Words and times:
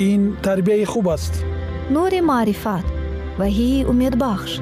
ин 0.00 0.36
тарбияи 0.42 0.84
хуб 0.84 1.08
аст. 1.08 1.44
Нури 1.90 2.20
маърифат 2.20 2.86
ваҳии 3.40 3.86
умедбахш. 3.90 4.52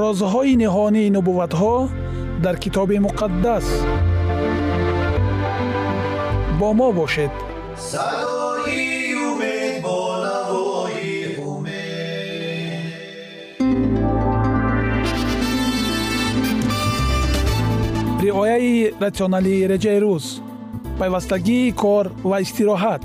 Розҳои 0.00 0.54
ниҳонии 0.62 1.12
нубувватҳо 1.16 1.76
дар 2.44 2.56
китоби 2.62 2.98
муқаддас. 3.06 3.66
Бо 6.58 6.68
мо 6.78 6.88
бошед. 6.98 7.34
Садои 7.90 9.14
умед 9.28 9.74
бо 9.84 9.98
навои 10.24 11.16
умед. 11.52 12.88
Риояи 18.22 18.92
ратсионалии 19.04 19.66
реҷаи 19.72 19.98
рӯз. 20.04 20.26
Пайвастагии 20.98 21.72
кор 21.82 22.04
ва 22.30 22.36
истироҳат 22.44 23.04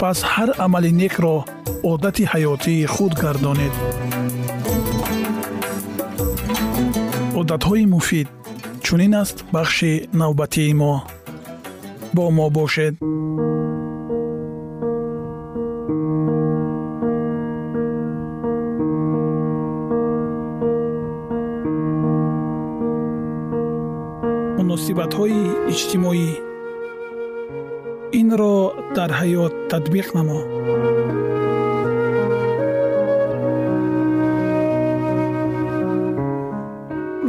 пас 0.00 0.18
ҳар 0.32 0.50
амали 0.64 0.90
некро 1.02 1.36
одати 1.90 2.24
ҳаётии 2.32 2.88
худ 2.94 3.12
гардонед. 3.22 3.74
Одатҳои 7.40 7.84
муфид 7.94 8.28
чунин 8.84 9.14
аст 9.22 9.36
бахши 9.54 9.92
навбатии 10.20 10.72
мо? 10.80 10.94
Бо 12.14 12.24
мо 12.36 12.46
бошед. 12.56 12.94
Муносибатҳои 24.58 25.40
иҷтимоӣ 25.72 26.47
инро 28.20 28.56
дар 28.96 29.10
ҳаёт 29.20 29.54
татбиқ 29.70 30.08
намо. 30.16 30.40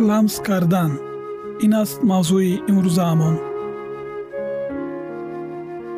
Ламс 0.07 0.35
кардан. 0.47 0.91
Ин 1.65 1.73
аст 1.81 1.97
мавзӯи 2.09 2.53
имрӯзаамон 2.71 3.35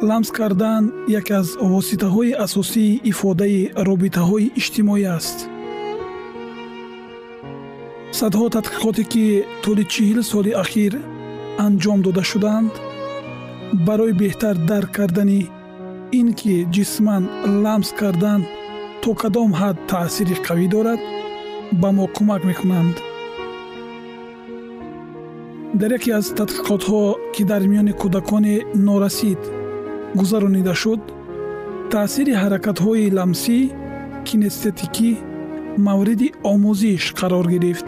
ламс 0.09 0.29
кардан 0.31 0.83
яке 1.19 1.33
аз 1.41 1.49
воситаҳои 1.73 2.37
асосии 2.45 3.01
ифодаи 3.11 3.59
робитаҳои 3.89 4.51
иҷтимоӣ 4.59 5.05
аст. 5.17 5.37
Садҳо 8.19 8.45
тадқиқоте 8.55 9.03
ки 9.11 9.25
тӯли 9.63 9.85
чил 9.93 10.17
соли 10.31 10.51
ахир 10.63 10.93
анҷом 11.65 11.99
дода 12.05 12.23
шуданд 12.31 12.73
барои 13.73 14.13
беҳтар 14.21 14.55
дарк 14.69 14.91
кардани 14.97 15.41
ин 16.19 16.27
ки 16.39 16.55
ҷисман 16.75 17.23
ламс 17.63 17.89
кардан 17.99 18.41
то 19.01 19.09
кадом 19.21 19.51
ҳад 19.59 19.77
таъсири 19.91 20.35
қавӣ 20.45 20.67
дорад 20.75 21.01
ба 21.81 21.89
мо 21.95 22.05
кӯмак 22.15 22.41
мекунанд 22.49 22.95
дар 25.79 25.91
яке 25.97 26.11
аз 26.19 26.27
тадқиқотҳо 26.39 27.01
ки 27.33 27.41
дар 27.51 27.61
миёни 27.71 27.93
кӯдакони 28.01 28.55
норасид 28.87 29.41
гузаронида 30.19 30.73
шуд 30.81 31.01
таъсири 31.93 32.33
ҳаракатҳои 32.41 33.13
ламсӣ 33.17 33.59
кинестетикӣ 34.27 35.11
мавриди 35.87 36.27
омӯзиш 36.51 37.03
қарор 37.19 37.45
гирифт. 37.53 37.87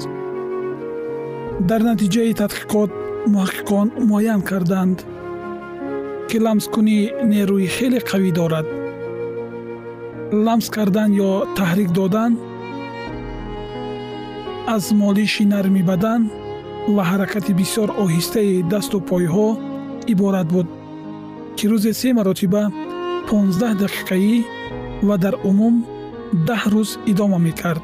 Дар 1.70 1.82
натиҷаи 1.90 2.34
тадқиқот 2.42 2.92
муҳаққиқон 3.34 3.88
муайян 4.10 4.42
карданд 4.50 4.98
ки 6.29 6.38
ламскунӣ 6.45 7.00
нерӯи 7.31 7.67
хеле 7.75 8.00
қавӣ 8.09 8.31
дорад. 8.39 8.67
ламс 10.45 10.67
кардан 10.75 11.11
ё 11.29 11.31
таҳрик 11.57 11.89
додан 11.97 12.31
аз 14.75 14.85
молиши 15.01 15.45
нарми 15.53 15.84
бадан 15.89 16.22
ва 16.95 17.03
ҳаракати 17.11 17.53
бисёр 17.61 17.89
оҳистаи 18.03 18.63
дасту 18.72 18.97
пойҳо 19.09 19.47
иборат 20.13 20.47
буд 20.56 20.67
ки 21.58 21.66
рӯзе 21.72 21.93
се 22.02 22.09
маротиба 22.17 22.64
15 23.29 23.73
дақиқаӣ 23.84 24.34
ва 25.08 25.16
дар 25.23 25.35
умум 25.49 25.76
даҳ 26.47 26.64
рӯз 26.73 26.90
идома 27.11 27.40
мекард. 27.47 27.84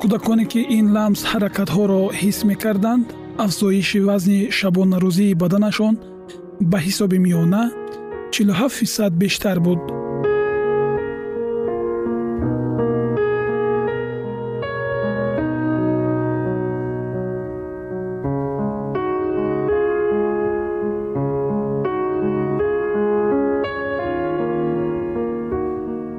кӯдаконе 0.00 0.44
ки 0.52 0.60
ин 0.78 0.86
ламс 0.96 1.20
ҳаракатҳоро 1.30 2.02
ҳис 2.20 2.38
мекарданд 2.50 3.06
афзоиши 3.44 3.98
вазни 4.08 4.40
шабонарӯзии 4.58 5.38
баданашон 5.42 5.94
ба 6.70 6.78
ҳисоби 6.86 7.18
миёна 7.26 7.62
47 8.32 8.68
фисад 8.78 9.12
бештар 9.22 9.58
буд 9.60 9.82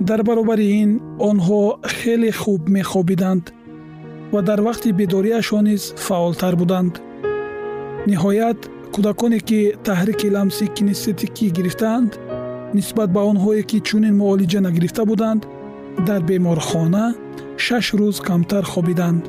дар 0.09 0.21
баробари 0.23 0.67
ин 0.81 0.91
онҳо 1.29 1.61
хеле 1.97 2.31
хуб 2.41 2.61
мехобиданд 2.77 3.45
ва 4.33 4.41
дар 4.49 4.59
вақти 4.67 4.89
бедориашон 4.99 5.63
низ 5.69 5.83
фаъолтар 6.05 6.55
буданд 6.61 6.93
ниҳоят 8.09 8.59
кӯдаконе 8.93 9.39
ки 9.49 9.59
таҳрики 9.87 10.27
ламси 10.35 10.65
кинестетикӣ 10.75 11.45
гирифтаанд 11.57 12.11
нисбат 12.77 13.09
ба 13.15 13.21
онҳое 13.31 13.63
ки 13.69 13.77
чунин 13.87 14.15
муолиҷа 14.21 14.59
нагирифта 14.67 15.03
буданд 15.11 15.41
дар 16.07 16.21
беморхона 16.29 17.05
шаш 17.65 17.85
рӯз 17.99 18.17
камтар 18.27 18.63
хобиданд. 18.71 19.23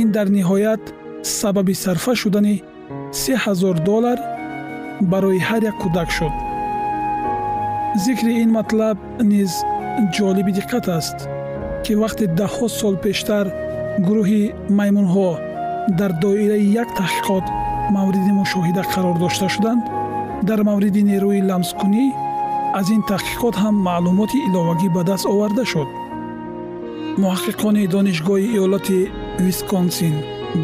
Ин 0.00 0.08
дар 0.16 0.28
ниҳоят 0.36 0.82
сабаби 1.38 1.74
сарфа 1.84 2.12
шудани 2.22 2.56
се 3.20 3.34
ҳазор 3.44 3.76
доллар 3.88 4.18
барои 5.12 5.40
ҳар 5.48 5.62
як 5.70 5.76
кӯдак 5.82 6.08
шуд. 6.16 6.34
Зикри 8.04 8.32
ин 8.42 8.50
матлаб 8.58 8.98
низ 9.32 9.52
ҷолиби 10.16 10.52
диққат 10.58 10.86
аст 10.98 11.18
ки 11.84 11.92
вақте 12.02 12.24
даҳҳо 12.40 12.66
сол 12.80 12.94
пештар 13.04 13.46
гурӯҳи 14.06 14.42
маймунҳо 14.78 15.30
дар 15.98 16.12
доираи 16.22 16.64
як 16.82 16.88
таҳқиқот 17.00 17.46
мавриди 17.96 18.32
мушоҳида 18.40 18.82
қарор 18.92 19.16
дошта 19.24 19.46
шуданд. 19.54 19.82
Дар 20.48 20.60
мавриди 20.68 21.02
нерӯи 21.10 21.40
ламскунӣ 21.50 22.04
аз 22.78 22.86
ин 22.96 23.02
таҳқиқот 23.10 23.54
ҳам 23.62 23.76
маълумоти 23.88 24.38
иловагӣ 24.46 24.88
ба 24.96 25.02
даст 25.10 25.24
оварда 25.32 25.64
шуд. 25.72 25.88
Муҳаққиқони 27.22 27.90
донишгоҳи 27.94 28.46
иёлати 28.54 28.98
висконсин 29.44 30.14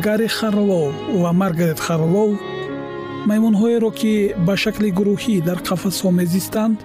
гарри 0.04 0.28
харлоу 0.38 0.86
ва 1.22 1.30
маргарет 1.40 1.80
харлоу 1.86 2.30
маймунҳоеро 3.28 3.90
ки 4.00 4.12
ба 4.46 4.54
шакли 4.62 4.88
гурӯҳӣ 4.98 5.36
дар 5.48 5.58
қафасҳо 5.68 6.08
мезистанд 6.20 6.78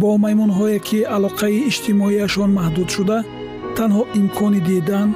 бо 0.00 0.10
маймунҳое 0.24 0.78
ки 0.88 0.98
алоқаи 1.16 1.64
иҷтимоияшон 1.70 2.50
маҳдуд 2.58 2.88
шуда 2.96 3.18
танҳо 3.76 4.02
имкони 4.20 4.60
дидан 4.68 5.08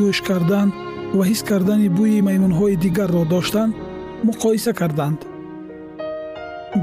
гӯш 0.00 0.18
кардан 0.28 0.68
ва 1.16 1.22
ҳис 1.30 1.40
кардани 1.50 1.88
бӯи 1.98 2.18
маймунҳои 2.28 2.80
дигарро 2.84 3.22
доштанд 3.34 3.72
муқоиса 4.28 4.72
карданд. 4.80 5.18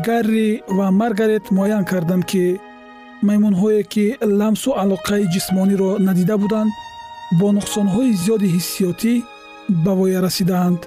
Гарри 0.08 0.50
ва 0.78 0.88
маргарет 1.02 1.46
муайян 1.56 1.84
карданд 1.92 2.24
ки 2.32 2.46
маймунҳое 3.28 3.82
ки 3.94 4.06
ламсу 4.40 4.70
алоқаи 4.84 5.30
ҷисмониро 5.34 5.92
надида 6.08 6.36
буданд 6.44 6.72
бо 7.40 7.48
нуқсонҳои 7.58 8.18
зиёди 8.24 8.48
ҳиссиётӣ 8.56 9.14
ба 9.84 9.92
воя 10.00 10.20
расидаанд 10.28 10.80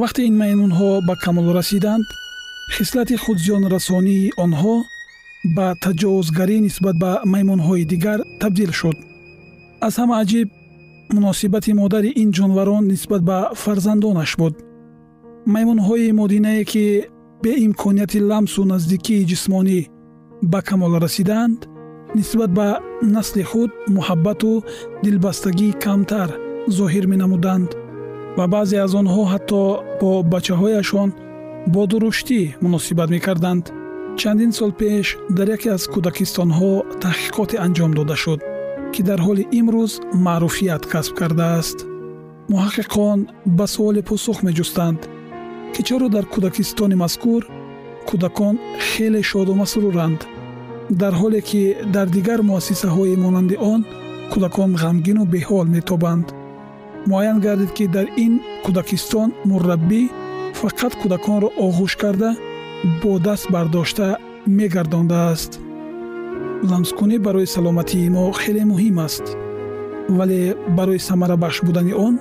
вақте 0.00 0.20
ин 0.28 0.34
маймунҳо 0.42 0.90
ба 1.08 1.14
камол 1.24 1.48
расиданд 1.58 2.04
хислати 2.76 3.14
худзиёнрасонии 3.24 4.32
онҳо 4.44 4.74
ба 5.56 5.66
таҷовузгарӣ 5.84 6.56
нисбат 6.66 6.96
ба 7.04 7.12
маймунҳои 7.32 7.84
дигар 7.92 8.18
табдил 8.40 8.72
шуд. 8.80 8.96
Аз 9.86 9.94
ҳама 10.00 10.14
аҷиб 10.22 10.48
муносибати 11.14 11.72
модари 11.74 12.10
ин 12.22 12.30
ҷонварон 12.32 12.84
нисбат 12.92 13.22
ба 13.30 13.38
фарзандонаш 13.62 14.36
буд. 14.40 14.54
Маймунҳои 15.54 16.12
модинае 16.20 16.64
ки 16.64 16.84
беимконияти 17.42 18.20
ламсу 18.30 18.62
наздикии 18.72 19.26
ҷисмонӣ 19.30 19.80
ба 20.52 20.60
камол 20.68 20.92
расидаанд 21.04 21.58
нисбат 22.18 22.50
ба 22.58 22.68
насли 23.02 23.42
худ 23.50 23.70
муҳаббату 23.96 24.52
дилбастагӣ 25.04 25.68
камтар 25.84 26.30
зоҳир 26.76 27.04
менамуданд 27.12 27.70
ва 28.38 28.44
баъзе 28.54 28.76
аз 28.84 28.92
онҳо 29.00 29.22
ҳатто 29.32 29.62
бо 30.00 30.10
бачаҳояшон 30.32 31.08
бо 31.72 31.82
дуруштӣ 31.90 32.40
муносибат 32.64 33.08
мекарданд. 33.16 33.64
Чандин 34.20 34.52
сол 34.58 34.72
пеш 34.80 35.06
дар 35.36 35.48
яке 35.56 35.68
аз 35.76 35.82
кӯдакистонҳо 35.92 36.72
таҳқиқоте 37.02 37.56
анҷом 37.66 37.92
дода 37.98 38.16
шуд 38.22 38.40
ки 38.92 39.00
дар 39.08 39.20
ҳоли 39.26 39.44
имрӯз 39.60 39.92
маъруфият 40.26 40.82
касб 40.92 41.12
кардааст. 41.20 41.78
муҳаққиқон 42.52 43.18
ба 43.58 43.66
суоле 43.74 44.02
посух 44.10 44.38
меҷустанд 44.46 45.00
ки 45.74 45.80
чаро 45.88 46.06
дар 46.14 46.24
кӯдакистони 46.32 46.96
мазкур 47.02 47.42
кӯдакон 48.08 48.54
хеле 48.88 49.20
шоду 49.30 49.52
масруранд 49.60 50.20
дар 51.00 51.12
ҳоле 51.20 51.40
ки 51.48 51.62
дар 51.94 52.06
дигар 52.16 52.40
муассисаҳои 52.50 53.20
монанди 53.24 53.56
он 53.72 53.80
кӯдакон 54.32 54.70
ғамгину 54.82 55.22
беҳол 55.34 55.66
метобанд. 55.76 56.26
муайян 57.10 57.38
гардид 57.46 57.70
ки 57.76 57.84
дар 57.96 58.06
ин 58.24 58.34
кӯдакистон 58.64 59.28
мурраббӣ 59.48 60.02
фақат 60.60 60.92
кӯдаконро 61.00 61.48
оғӯш 61.66 61.92
карда 62.02 62.30
бо 63.02 63.12
даст 63.26 63.46
бардошта 63.54 64.06
мегардондааст 64.58 65.52
ламскунӣ 66.62 67.18
барои 67.18 67.46
саломатии 67.46 68.08
мо 68.10 68.32
хеле 68.32 68.64
муҳим 68.72 68.98
аст. 69.06 69.26
Вале 70.08 70.56
барои 70.78 70.98
самарабахш 70.98 71.62
будани 71.62 71.92
он 71.92 72.14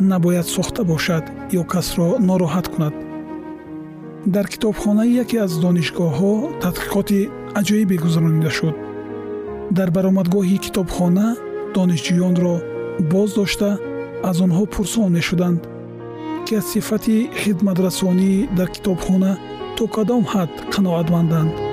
набояд 0.00 0.46
сохта 0.46 0.82
бошад 0.84 1.24
ё 1.60 1.62
касро 1.72 2.08
нороҳат 2.28 2.66
кунад. 2.72 2.94
Дар 4.34 4.46
китобхонаи 4.52 5.16
яке 5.22 5.36
аз 5.46 5.52
донишгоҳҳо 5.64 6.32
тадқиқоти 6.62 7.20
аҷоибе 7.60 7.96
гузаронида 8.04 8.50
шуд. 8.58 8.74
Дар 9.70 9.88
баромадгоҳи 9.96 10.58
китобхона 10.64 11.26
донишҷӯёнро 11.74 12.54
боз 13.12 13.30
дошта 13.38 13.70
аз 14.30 14.36
онҳо 14.44 14.64
пурсон 14.74 15.08
мешуданд 15.16 15.60
ки 16.46 16.52
аз 16.60 16.66
сифати 16.72 17.16
хидматрасонӣ 17.40 18.32
дар 18.58 18.68
китобхона 18.76 19.32
то 19.76 19.84
кадом 19.94 20.24
ҳад 20.32 20.50
қаноатманданд 20.72 21.67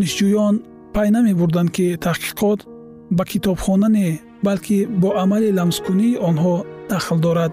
донишҷӯён 0.00 0.54
пай 0.94 1.08
намебурданд 1.16 1.70
ки 1.76 1.86
таҳқиқот 2.06 2.60
ба 3.16 3.24
китобхона 3.30 3.88
не 3.96 4.08
балки 4.46 4.78
бо 5.00 5.08
амали 5.22 5.50
ламскунии 5.58 6.20
онҳо 6.28 6.54
дахл 6.90 7.18
дорад. 7.26 7.52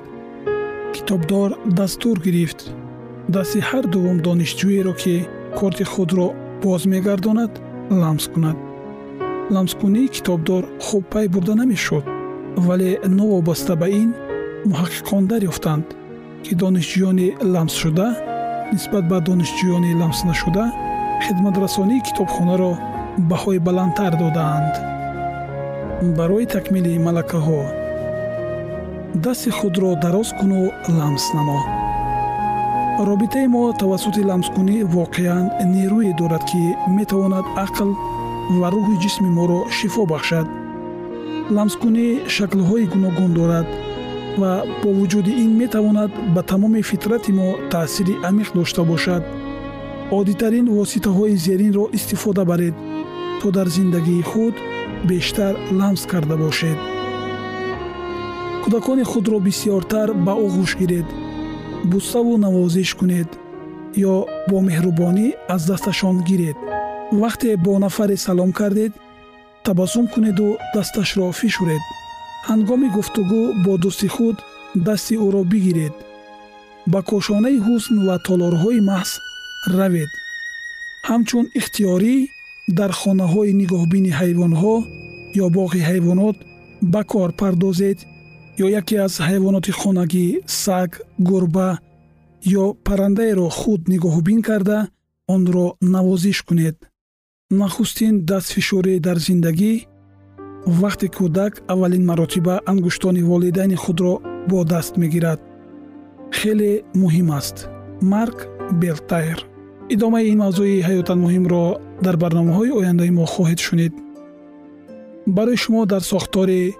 Китобдор 0.95 1.49
дастур 1.77 2.17
гирифт. 2.25 2.59
Дасти 3.35 3.59
ҳар 3.69 3.85
дуввум 3.93 4.17
донишҷӯеро 4.27 4.93
ки 5.01 5.15
корти 5.57 5.85
худро 5.91 6.27
боз 6.63 6.81
мегардонад 6.93 7.53
ламс 8.01 8.25
кунад. 8.33 8.57
Ламскунии 9.55 10.11
китобдор 10.15 10.63
хуб 10.85 11.03
пай 11.13 11.25
бурда 11.33 11.53
намешуд 11.61 12.05
вале 12.67 12.91
новобаста 13.19 13.73
ба 13.81 13.87
ин 14.01 14.09
муҳаққиқон 14.69 15.23
дарёфтанд 15.31 15.85
ки 16.43 16.51
донишҷӯёни 16.61 17.27
ламсшуда 17.53 18.07
нисбат 18.73 19.05
ба 19.11 19.17
донишҷӯёни 19.27 19.91
ламснашуда 20.01 20.65
хидматрасонии 21.25 22.05
китобхонаро 22.07 22.71
баҳои 23.29 23.59
баландтар 23.67 24.13
додаанд. 24.23 24.73
Барои 26.17 26.45
такмили 26.55 26.93
малакаҳо 27.07 27.61
дасти 29.23 29.49
худро 29.57 29.89
дароз 30.03 30.29
куну 30.39 30.61
ламс 30.97 31.25
намо 31.37 31.59
робитаи 33.09 33.47
мо 33.47 33.63
тавассути 33.81 34.21
ламскунӣ 34.29 34.77
воқеан 34.95 35.45
нерӯе 35.73 36.11
дорад 36.19 36.43
ки 36.49 36.63
метавонад 36.97 37.45
ақл 37.65 37.89
ва 38.59 38.67
рӯҳи 38.73 38.95
ҷисми 39.03 39.29
моро 39.37 39.59
шифо 39.77 40.03
бахшад. 40.11 40.47
Ламскунӣ 41.55 42.07
шаклҳои 42.35 42.89
гуногун 42.93 43.31
дорад 43.39 43.67
ва 44.39 44.51
бо 44.81 44.89
вуҷуди 44.97 45.33
ин 45.43 45.51
метавонад 45.61 46.11
ба 46.35 46.41
тамоми 46.51 46.81
фитрати 46.89 47.31
мо 47.39 47.47
таъсири 47.71 48.13
амиқ 48.29 48.49
дошта 48.57 48.81
бошад 48.91 49.23
оддитарин 50.11 50.67
воситаҳои 50.77 51.35
зеринро 51.35 51.85
истифода 51.97 52.45
баред 52.45 52.75
то 53.41 53.51
дар 53.51 53.67
зиндагии 53.67 54.21
худ 54.21 54.55
бештар 55.09 55.53
ламс 55.71 56.01
карда 56.11 56.37
бошед. 56.37 56.77
Кӯдакони 58.63 59.03
худро 59.11 59.37
бисьёртар 59.47 60.09
ба 60.25 60.33
оғӯш 60.45 60.71
гиред 60.79 61.07
буставу 61.91 62.37
навозиш 62.37 62.93
кунед 62.99 63.29
ё 64.11 64.15
бо 64.49 64.57
меҳрубонӣ 64.67 65.27
аз 65.53 65.61
дасташон 65.69 66.15
гиред. 66.29 66.57
Вақте 67.21 67.49
бо 67.65 67.79
нафаре 67.79 68.17
салом 68.17 68.51
кардед 68.59 68.93
табассум 69.65 70.07
кунеду 70.13 70.47
дасташро 70.75 71.31
фишуред. 71.39 71.83
Ҳангоми 72.49 72.87
гуфтугӯ 72.95 73.41
бо 73.65 73.73
дӯсти 73.83 74.07
худ 74.15 74.37
дасти 74.85 75.15
ӯро 75.25 75.41
бигиред. 75.51 75.93
Ба 76.91 76.99
кошонаи 77.09 77.57
ҳусн 77.65 77.95
ва 78.07 78.15
толорҳои 78.27 78.81
маҳз 78.91 79.11
равед. 79.77 80.11
Ҳамчун 81.07 81.45
ихтиёрӣ 81.59 82.15
дар 82.77 82.91
хонаҳои 82.99 83.51
нигоҳбини 83.61 84.11
ҳайвонҳо 84.19 84.75
ё 85.43 85.45
боғи 85.57 85.81
ҳайвонот 85.89 86.37
ба 86.93 87.01
кор 87.11 87.29
пардозед 87.39 87.97
ё 88.63 88.67
яке 88.79 88.95
аз 89.05 89.13
ҳайвоноти 89.27 89.71
хонагӣ 89.79 90.25
саг 90.63 90.89
гурба 91.29 91.69
ё 92.61 92.65
паррандаеро 92.85 93.47
худ 93.59 93.81
нигоҳубин 93.93 94.39
карда 94.47 94.79
онро 95.33 95.67
навозиш 95.93 96.39
кунед. 96.47 96.77
Нахустин 97.59 98.13
дастфишорӣ 98.29 98.93
дар 99.05 99.17
зиндагӣ 99.27 99.73
вақте 100.81 101.07
кӯдак 101.17 101.53
аввалин 101.73 102.03
маротиба 102.09 102.55
ангуштони 102.71 103.21
волидайни 103.29 103.77
худро 103.83 104.13
бо 104.49 104.57
даст 104.71 104.93
мегирад. 105.01 105.39
Хеле 106.37 106.71
муҳим 107.01 107.29
аст. 107.39 107.57
Марк 108.11 108.37
белтайр 108.71 109.39
идомаи 109.89 110.27
ин 110.31 110.37
мавзӯи 110.43 110.85
ҳаётан 110.87 111.19
муҳимро 111.25 111.63
дар 112.05 112.15
барномаҳои 112.23 112.75
ояндаи 112.79 113.11
мо 113.17 113.25
хоҳед 113.33 113.59
шунид. 113.67 113.93
Барои 115.35 115.57
шумо 115.63 115.81
дар 115.85 116.03
сохтори 116.11 116.75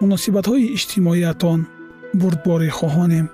муносибатҳои 0.00 0.70
иҷтимоиятон 0.76 1.60
бурдборӣ 2.20 2.70
хоҳонем. 2.78 3.26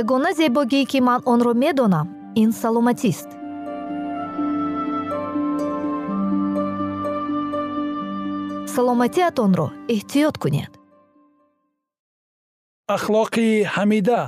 Ягона 0.00 0.30
зебогие 0.40 0.84
ки 0.90 0.98
ман 1.08 1.20
онро 1.32 1.52
медонам 1.54 2.06
ин 2.42 2.50
саломатист 2.52 3.28
саломатиатонро 8.76 9.66
эҳтиёт 9.94 10.36
кунед. 10.42 10.72
Ахлоқи 12.96 13.48
ҳамида. 13.74 14.20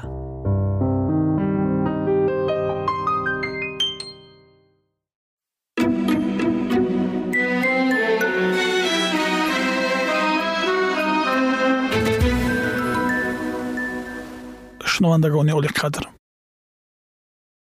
Шунавандагони 14.93 15.53
олиқадр 15.59 16.05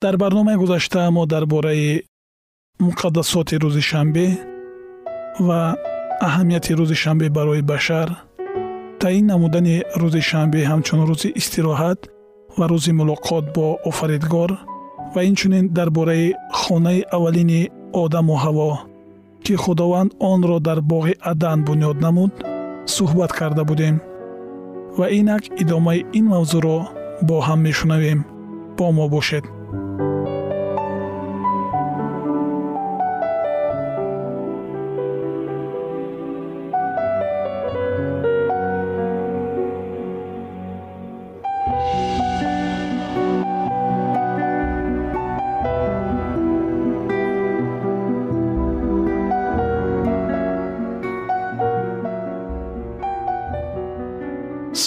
дар 0.03 0.15
барномаи 0.23 0.57
гузашта 0.63 1.11
мо 1.11 1.23
дар 1.33 1.45
бораи 1.53 1.89
муқаддасоти 2.87 3.55
рӯзи 3.63 3.83
шанбе 3.91 4.27
ва 5.47 5.61
аҳамияти 6.27 6.73
рӯзи 6.79 6.97
шанбе 7.03 7.29
барои 7.37 7.63
башар 7.73 8.09
таъин 9.01 9.27
намудани 9.33 9.77
рӯзи 10.01 10.23
шанбе 10.31 10.61
ҳамчун 10.71 11.01
рӯзи 11.11 11.29
истироҳат 11.41 12.01
ва 12.59 12.65
рӯзи 12.73 12.93
мулоқот 12.99 13.45
бо 13.57 13.67
офаридгор 13.91 14.51
ва 15.15 15.21
инчунин 15.31 15.65
дар 15.77 15.89
бораи 15.97 16.27
хонаи 16.61 17.01
аввалини 17.17 17.63
одаму 18.03 18.35
ҳаво 18.45 18.71
ки 19.45 19.55
худованд 19.63 20.11
онро 20.33 20.59
дар 20.69 20.79
боғи 20.93 21.15
адан 21.31 21.59
бунёд 21.69 21.97
намуд 22.05 22.33
суҳбат 22.95 23.33
карда 23.39 23.63
будем. 23.71 23.97
Ва 24.99 25.07
инак 25.19 25.43
идомаи 25.63 26.01
ин 26.19 26.27
мавзӯъро 26.33 26.79
бо 27.29 27.37
ҳам 27.47 27.61
мешунавем. 27.67 28.21
Бо 28.77 28.87
мо 28.97 29.07
бошед 29.15 29.45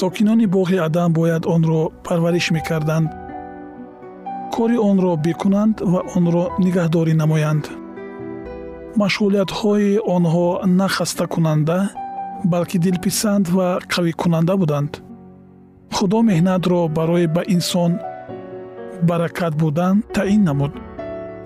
сокинони 0.01 0.47
боғи 0.49 0.79
адам 0.81 1.13
бояд 1.13 1.45
онро 1.45 1.91
парвариш 2.03 2.49
мекарданд. 2.51 3.09
Кори 4.53 4.77
онро 4.89 5.11
бикунанд 5.25 5.75
ва 5.91 6.01
онро 6.17 6.43
нигаҳдорӣ 6.65 7.13
намоянд. 7.21 7.65
Машғулиятҳои 9.01 10.01
онҳо 10.15 10.47
на 10.79 10.87
хастакунанда 10.95 11.77
балки 12.51 12.77
дилписанд 12.85 13.45
ва 13.55 13.67
қавикунанда 13.93 14.53
буданд. 14.61 14.91
Худо 15.95 16.19
меҳнатро 16.29 16.79
барои 16.97 17.27
ба 17.35 17.41
инсон 17.55 17.91
баракат 19.09 19.53
будан 19.61 19.95
таъин 20.15 20.41
намуд 20.49 20.73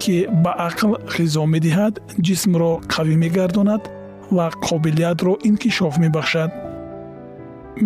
ки 0.02 0.16
ба 0.44 0.52
ақл 0.70 0.92
ғизо 1.16 1.44
медиҳад 1.54 1.94
ҷисмро 2.26 2.72
қавӣ 2.94 3.16
мегардонад 3.24 3.84
ва 4.36 4.46
қобилиятро 4.68 5.34
инкишоф 5.50 5.96
мебахшад 6.04 6.52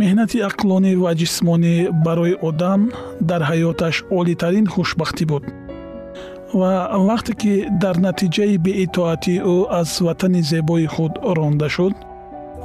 меҳнати 0.01 0.37
ақлонӣ 0.49 0.93
ва 1.03 1.11
ҷисмонӣ 1.19 1.75
барои 2.05 2.35
одам 2.49 2.81
дар 3.29 3.41
ҳаёташ 3.49 3.95
олитарин 4.19 4.65
хушбахтӣ 4.73 5.25
буд. 5.31 5.43
Ва 6.59 6.71
вақте 7.09 7.33
ки 7.41 7.53
дар 7.83 7.95
натиҷаи 8.05 8.57
беитоатии 8.65 9.43
ӯ 9.53 9.57
аз 9.79 9.89
ватани 10.05 10.41
зебои 10.51 10.87
худ 10.93 11.13
ронда 11.37 11.69
шуд 11.75 11.95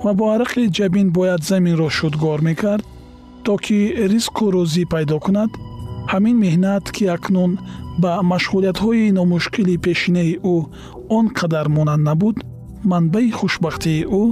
ва 0.04 0.12
бо 0.18 0.24
арақи 0.34 0.72
ҷабин 0.76 1.08
бояд 1.16 1.42
заминро 1.50 1.88
шудгор 1.98 2.40
мекард 2.48 2.84
то 3.44 3.52
ки 3.64 3.78
ризқу 4.12 4.44
рӯзӣ 4.54 4.84
пайдо 4.92 5.16
кунад 5.24 5.50
ҳамин 6.12 6.36
меҳнат 6.44 6.84
ки 6.96 7.04
акнун 7.16 7.52
ба 8.02 8.12
машғулиятҳои 8.32 9.12
номушкили 9.18 9.76
пешинаи 9.86 10.32
ӯ 10.54 10.56
он 11.16 11.26
қадар 11.38 11.66
монанд 11.76 12.02
набуд 12.08 12.36
манбаи 12.90 13.30
хушбахтии 13.38 14.06
ӯ 14.20 14.24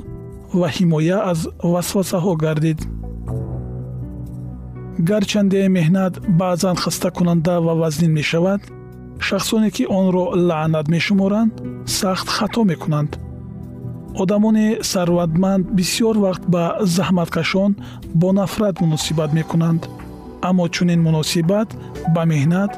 ва 0.61 0.69
ҳимоя 0.77 1.19
аз 1.33 1.41
васвасаҳо 1.73 2.33
гардид. 2.45 2.81
Гарчанде 5.09 5.61
меҳнат 5.77 6.15
баъзан 6.41 6.77
хастакунанда 6.83 7.55
ва 7.67 7.73
вазнин 7.83 8.13
мешавад 8.19 8.61
шахсоне 9.27 9.71
ки 9.77 9.85
онро 10.01 10.25
лаънат 10.49 10.87
мешуморанд 10.95 11.53
сахт 11.99 12.29
хато 12.37 12.61
мекунанд. 12.71 13.11
Одамони 14.23 14.67
сарватманд 14.93 15.65
бисьёр 15.79 16.17
вақт 16.27 16.45
ба 16.55 16.65
заҳматкашон 16.97 17.73
бо 18.21 18.29
нафрат 18.39 18.77
муносибат 18.83 19.31
мекунанд. 19.39 19.83
Аммо 20.49 20.65
чунин 20.75 21.01
муносибат 21.07 21.69
ба 22.15 22.23
меҳнат 22.33 22.73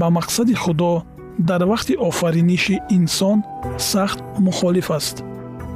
ба 0.00 0.06
мақсади 0.18 0.54
худо 0.62 0.92
дар 1.48 1.62
вақти 1.72 1.94
офариниши 2.08 2.76
инсон 2.96 3.38
сахт 3.92 4.18
мухолиф 4.46 4.90
аст 4.98 5.16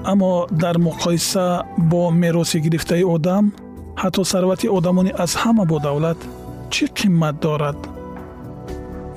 аммо 0.04 0.47
дар 0.50 0.76
муқоиса 0.78 1.62
бо 1.78 2.11
мероси 2.11 2.59
гирифтаи 2.64 3.04
одам 3.04 3.52
ҳатто 4.02 4.23
сарвати 4.25 4.66
одамони 4.68 5.12
аз 5.25 5.32
ҳама 5.42 5.64
бодавлат 5.73 6.18
чӣ 6.73 6.85
қимат 6.99 7.37
дорад 7.42 7.78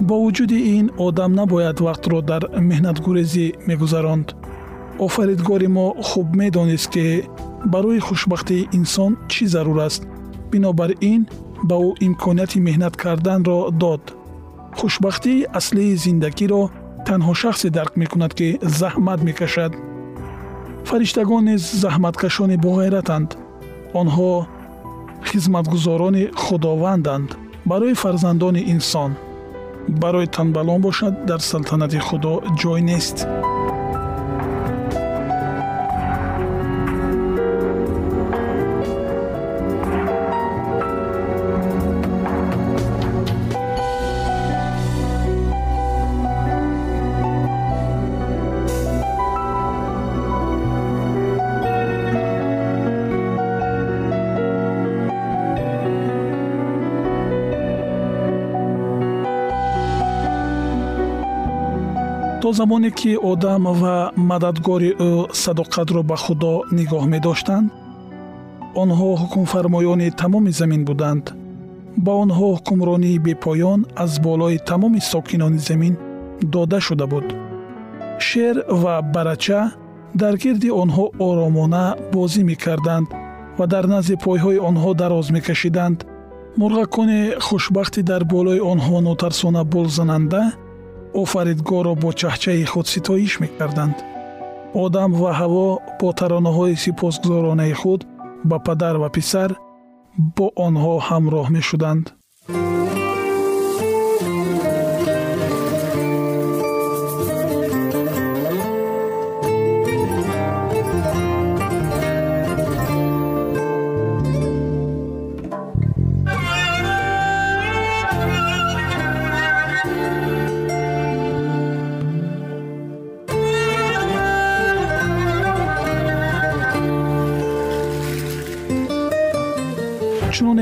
бо 0.08 0.15
вуҷуди 0.24 0.60
ин 0.77 0.86
одам 1.08 1.32
набояд 1.39 1.77
вақтро 1.88 2.18
дар 2.32 2.44
меҳнатгурезӣ 2.70 3.46
мегузаронд 3.68 4.27
офаридгори 5.06 5.68
мо 5.77 5.88
хуб 6.08 6.27
медонист 6.42 6.88
ки 6.94 7.06
барои 7.74 8.00
хушбахтии 8.08 8.68
инсон 8.80 9.12
чӣ 9.32 9.44
зарур 9.54 9.80
аст 9.88 10.01
бинобар 10.51 10.92
ин 11.12 11.22
ба 11.70 11.75
ӯ 11.88 11.89
имконияти 12.08 12.60
меҳнат 12.68 12.94
карданро 13.04 13.60
дод 13.82 14.04
хушбахтии 14.80 15.46
аслии 15.60 15.96
зиндагиро 16.06 16.62
танҳо 17.08 17.34
шахсе 17.42 17.68
дарк 17.77 17.94
мекунад 18.01 18.34
ки 18.39 18.48
заҳмат 18.80 19.20
мекашад 19.27 19.72
фариштагон 20.89 21.44
низ 21.50 21.63
заҳматкашони 21.84 22.58
боғайратанд. 22.65 23.30
Онҳо 24.01 24.32
хизматгузорони 25.30 26.24
худованданд 26.44 27.30
барои 27.72 27.94
фарзандони 28.04 28.62
инсон. 28.74 29.12
Барои 29.88 30.27
танбалон 30.36 30.82
бошад 30.88 31.13
дар 31.30 31.39
салтанати 31.51 32.00
худо 32.08 32.34
ҷой 32.62 32.82
нест 32.89 33.18
то 62.46 62.54
замоне 62.54 62.92
ки 62.92 63.18
одам 63.32 63.64
ва 63.82 64.12
мададгори 64.16 64.92
ӯ 65.10 65.12
садоқатро 65.44 66.02
ба 66.10 66.16
худо 66.24 66.54
нигоҳ 66.78 67.04
медоштанд 67.14 67.68
онҳо 68.82 69.10
ҳукмфармоёни 69.22 70.08
тамоми 70.22 70.52
замин 70.60 70.82
буданд. 70.90 71.25
Ба 72.06 72.12
онҳо 72.24 72.48
ҳукмронии 72.58 73.22
бепоён 73.28 73.80
аз 74.04 74.12
болои 74.28 74.58
тамоми 74.70 75.02
сокинони 75.12 75.60
замин 75.70 75.94
дода 76.54 76.80
шуда 76.88 77.06
буд. 77.14 77.28
Шер 78.28 78.56
ва 78.82 78.96
барача 79.14 79.62
дар 80.22 80.34
гирди 80.44 80.70
онҳо 80.84 81.06
оромона 81.28 81.86
бозӣ 82.14 82.42
мекарданд 82.52 83.08
ва 83.58 83.66
дар 83.74 83.86
назди 83.94 84.16
пойҳои 84.25 84.64
онҳо 84.70 84.92
дароз 85.02 85.28
мекашиданд. 85.36 85.98
Мурғакони 86.62 87.22
хушбахти 87.46 88.02
дар 88.12 88.24
болои 88.34 88.62
онҳо 88.74 88.98
нотарсона 89.08 89.62
болзананда 89.74 90.42
офаридгорро 91.22 91.93
бо 92.03 92.10
чаҳчаи 92.19 92.65
худ 92.72 92.86
ситоиш 92.93 93.34
мекарданд. 93.43 93.98
одам 94.84 95.12
ва 95.22 95.31
ҳаво 95.39 95.67
бо 96.00 96.10
таронаҳои 96.19 96.75
сипосгузоронаи 96.84 97.74
худ 97.81 98.01
ба 98.50 98.57
падар 98.65 98.95
ва 99.03 99.10
писар 99.17 99.50
бо 100.36 100.45
онҳо 100.67 100.93
ҳамроҳ 101.10 101.48
мешуданд 101.57 102.05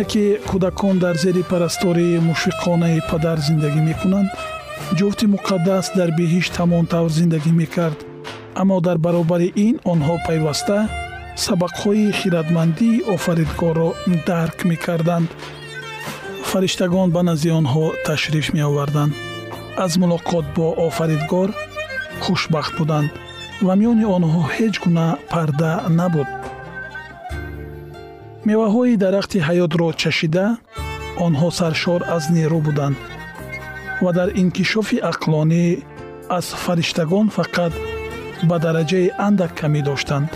чуноне 0.04 0.06
ки 0.06 0.40
кӯдакон 0.50 1.00
дар 1.00 1.16
зери 1.18 1.44
парастории 1.44 2.20
мушфиқонаи 2.20 3.02
падар 3.10 3.38
зиндагӣ 3.40 3.82
мекунанд. 3.90 4.30
Ҷуфти 4.98 5.26
муқаддас 5.36 5.86
дар 5.98 6.10
биҳишт 6.18 6.54
ҳамон 6.62 6.86
тавр 6.86 7.10
зиндагӣ 7.10 7.52
мекард. 7.52 8.00
Аммо 8.62 8.82
дар 8.82 8.98
баробари 8.98 9.54
ин 9.68 9.76
онҳо 9.92 10.16
пайваста 10.28 10.78
сабақҳои 11.46 12.14
хиратмандии 12.20 13.04
офаридгорро 13.16 13.90
дарк 14.28 14.58
мекарданд. 14.72 15.30
Фариштагон 16.50 17.10
ба 17.16 17.22
назди 17.30 17.50
онҳо 17.60 17.86
ташриф 18.06 18.48
меоварданд. 18.54 19.14
Аз 19.84 19.92
мулоқот 20.02 20.46
бо 20.56 20.66
офаридгор 20.88 21.50
хушбахт 22.24 22.74
буданд 22.80 23.10
ва 23.66 23.74
миёни 23.80 24.06
онҳо 24.18 24.42
ҳеҷ 24.56 24.76
гуна 24.84 25.08
парда 25.32 25.72
набуд 26.00 26.43
меваҳои 28.50 29.00
дарахти 29.04 29.40
ҳаётро 29.48 29.88
чашида 30.02 30.46
онҳо 31.26 31.50
саршор 31.60 32.02
аз 32.16 32.24
нерӯ 32.36 32.60
буданд 32.68 32.98
ва 34.04 34.12
дар 34.18 34.30
инкишофи 34.42 34.98
ақлонӣ 35.12 35.66
аз 36.38 36.46
фариштагон 36.64 37.28
фақат 37.38 37.74
ба 38.50 38.56
дараҷаи 38.66 39.08
андак 39.28 39.52
камӣ 39.60 39.82
доштанд. 39.90 40.32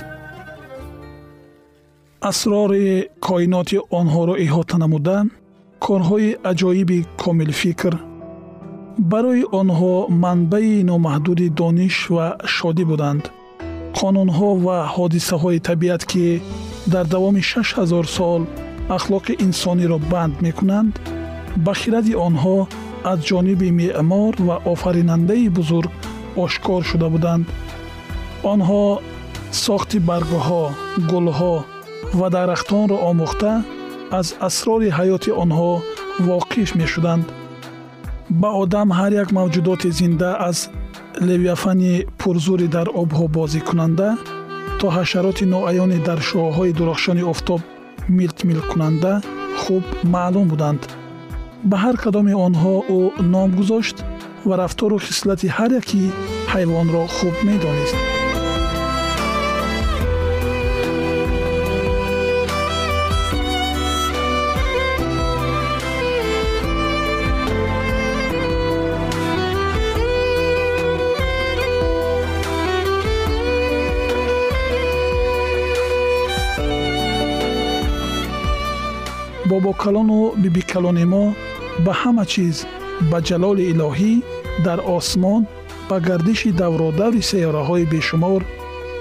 Асрори 2.30 2.88
коиноти 3.28 3.78
онҳоро 4.00 4.36
иҳота 4.46 4.76
намуда 4.84 5.18
корҳои 5.86 6.30
аҷоиби 6.52 7.00
комилфикр 7.24 7.94
барои 9.12 9.44
онҳо 9.62 9.94
манбаи 10.24 10.76
номаҳдуди 10.92 11.48
дониш 11.60 11.98
ва 12.16 12.28
шодӣ 12.56 12.84
буданд 12.92 13.24
қонунҳо 14.00 14.50
ва 14.66 14.78
ҳодисаҳои 14.96 15.60
табиат 15.70 16.04
ки 16.12 16.42
дар 16.94 17.06
давоми 17.06 17.42
6000 17.42 18.06
сол 18.18 18.42
ахлоқи 18.98 19.34
инсониро 19.46 19.98
банд 20.12 20.36
мекунанд 20.42 20.94
ба 21.66 21.74
хиради 21.74 22.14
онҳо 22.28 22.58
аз 23.12 23.20
ҷониби 23.30 23.70
меъмор 23.82 24.34
ва 24.48 24.56
офаринандаи 24.74 25.50
бузург 25.50 25.92
ошкор 26.44 26.82
шуда 26.90 27.08
буданд. 27.14 27.46
Онҳо 28.54 28.84
сохти 29.66 29.98
баргҳо 30.10 30.64
гулҳо 31.12 31.56
ва 32.20 32.28
дарахтонро 32.36 32.98
омӯхта 33.10 33.54
аз 34.20 34.28
асрори 34.48 34.90
ҳаёти 34.98 35.32
онҳо 35.44 35.72
воқиф 36.30 36.70
мешуданд. 36.82 37.26
Ба 38.42 38.50
одам 38.64 38.90
ҳар 38.98 39.12
як 39.24 39.30
мавҷудоти 39.38 39.90
зинда 40.00 40.30
аз 40.50 40.58
левиафани 41.22 42.06
пурзури 42.18 42.68
дар 42.68 42.88
обҳо 43.02 43.26
бозикунанда 43.38 44.10
то 44.80 44.88
ҳашароти 44.98 45.46
ноаёне 45.54 45.98
дар 46.08 46.20
шоҳҳои 46.30 46.76
дурахшони 46.80 47.24
офтоб 47.34 47.62
милтмилкунанда 48.18 49.14
хуб 49.62 49.84
маълум 50.14 50.48
буданд. 50.52 50.82
Ба 51.70 51.78
ҳар 51.84 51.96
кадоми 52.04 52.34
онҳо 52.48 52.76
ӯ 52.98 53.00
ном 53.34 53.50
гузошт 53.60 53.98
ва 54.48 54.56
рафтору 54.62 54.98
хислати 55.08 55.48
ҳар 55.58 55.72
яки 55.82 56.02
ҳайвонро 56.54 57.04
хуб 57.18 57.36
медонист 57.48 58.17
бобокалону 79.58 80.34
бибикалони 80.42 81.06
мо 81.14 81.26
ба 81.86 81.94
ҳама 82.02 82.26
чиз 82.34 82.56
ба 83.12 83.18
ҷалоли 83.28 83.64
илоҳӣ 83.72 84.14
дар 84.66 84.80
осмон 84.98 85.42
ба 85.90 85.98
гардиши 86.08 86.50
давродаври 86.62 87.22
сайёраҳои 87.32 87.90
бешумор 87.94 88.42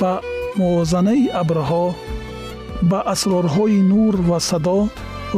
ба 0.00 0.12
мувозанаи 0.58 1.32
абрҳо 1.42 1.86
ба 2.90 2.98
асрорҳои 3.14 3.78
нур 3.92 4.14
ва 4.30 4.38
садо 4.50 4.80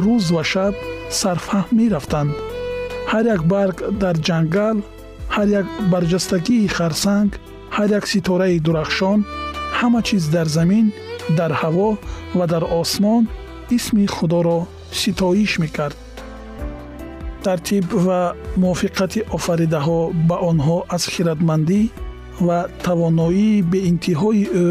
рӯз 0.05 0.25
ва 0.37 0.43
шаб 0.53 0.75
сарфаҳм 1.21 1.69
мерафтанд. 1.79 2.31
Ҳар 3.11 3.25
як 3.35 3.43
барг 3.53 3.77
дар 4.03 4.17
ҷангал 4.27 4.77
ҳар 5.35 5.49
як 5.61 5.67
барҷастагии 5.93 6.73
харсанг 6.77 7.31
ҳар 7.77 7.89
як 7.99 8.05
ситораи 8.13 8.59
дурахшон 8.67 9.19
ҳама 9.79 10.01
чиз 10.09 10.25
дар 10.35 10.49
замин 10.57 10.87
дар 11.39 11.53
ҳаво 11.61 11.91
ва 12.39 12.45
дар 12.53 12.65
осмон 12.81 13.23
исми 13.77 14.07
худоро 14.17 14.61
ситоиш 14.93 15.59
мекард. 15.59 15.97
Тартиб 17.45 17.87
ва 17.93 18.35
мувофиқати 18.63 19.21
офаридаҳо 19.37 20.01
ба 20.29 20.37
онҳо 20.51 20.79
аз 20.97 21.03
хиратмандӣ 21.13 21.81
ва 22.47 22.59
тавоноии 22.87 23.63
беинтиҳои 23.73 24.45
ӯ 24.65 24.67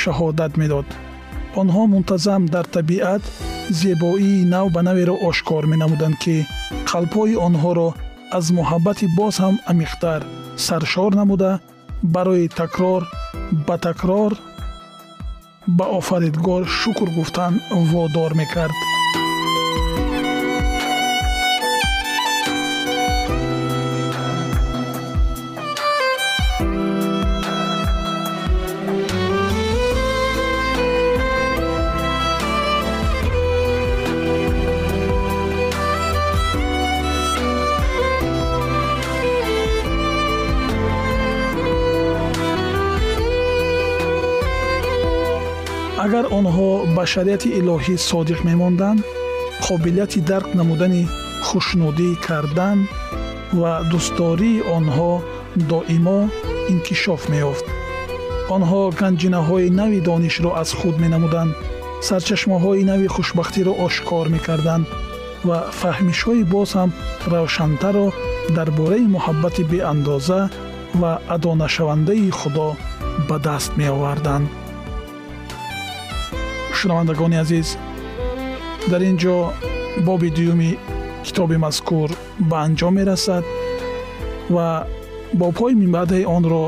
шаҳодат 0.00 0.52
медод. 0.60 0.86
Онҳо 1.60 1.82
мунтазам 1.94 2.42
дар 2.54 2.66
табиат 2.76 3.22
зебоии 3.70 4.44
нав 4.44 4.66
ба 4.74 4.80
наверо 4.88 5.14
ошкор 5.28 5.62
менамуданд 5.72 6.16
ки 6.22 6.36
қалбҳои 6.90 7.40
онҳоро 7.46 7.88
аз 8.38 8.44
муҳаббати 8.58 9.06
боз 9.18 9.34
ҳам 9.44 9.56
амиқтар 9.70 10.20
саршор 10.66 11.12
намуда 11.20 11.50
барои 12.14 12.48
такрор 12.60 13.02
ба 13.66 13.76
такрор 13.86 14.32
ба 15.78 15.84
офаридгор 15.98 16.62
шукр 16.80 17.08
гуфтан 17.16 17.52
водор 17.92 18.32
мекард 18.40 18.76
агар 46.08 46.26
онҳо 46.38 46.70
ба 46.96 47.04
шариати 47.12 47.48
илоҳӣ 47.60 47.94
содиқ 48.10 48.40
мемонданд 48.50 49.00
қобилияти 49.66 50.20
дарк 50.30 50.48
намудани 50.58 51.02
хушнудӣ 51.46 52.10
кардан 52.26 52.78
ва 53.60 53.72
дӯстдории 53.90 54.64
онҳо 54.76 55.12
доимо 55.70 56.20
инкишоф 56.72 57.22
меёфт. 57.32 57.66
онҳо 58.56 58.80
ганҷинаҳои 59.00 59.68
нави 59.80 60.00
донишро 60.08 60.50
аз 60.62 60.70
худ 60.78 60.94
менамуданд 61.04 61.52
сарчашмаҳои 62.08 62.86
нави 62.90 63.08
хушбахтиро 63.14 63.72
ошкор 63.86 64.26
мекарданд 64.34 64.84
ва 65.48 65.58
фаҳмишҳои 65.80 66.42
боз 66.54 66.70
ҳам 66.78 66.90
равшантарро 67.32 68.06
дар 68.56 68.68
бораи 68.78 69.06
муҳаббати 69.14 69.62
беандоза 69.72 70.40
ва 71.00 71.12
адонашавандаи 71.34 72.28
худо 72.40 72.68
ба 73.28 73.36
даст 73.46 73.70
меоварданд 73.80 74.48
шунавандагони 76.80 77.36
азиз. 77.44 77.68
Дар 78.90 79.02
ин 79.10 79.16
ҷо 79.22 79.36
боби 80.06 80.30
дуюми 80.36 80.70
китоби 81.26 81.56
мазкур 81.64 82.08
ба 82.50 82.56
анҷом 82.66 82.94
мерасад 82.98 83.44
ва 84.54 84.68
бобҳои 85.40 85.74
минбаъдаи 85.82 86.24
онро 86.36 86.64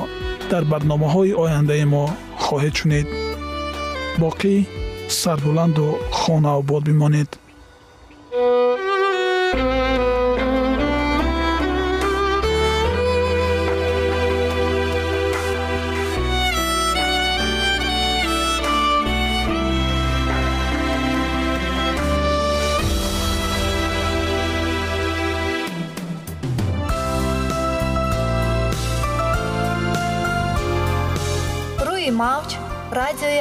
дар 0.50 0.64
барномаҳои 0.72 1.36
ояндаи 1.44 1.84
мо 1.92 2.04
хоҳед 2.44 2.74
шунед 2.80 3.06
боқӣ 4.22 4.54
сарбуланду 5.20 5.86
хонаобод 6.18 6.82
бимонед 6.88 7.30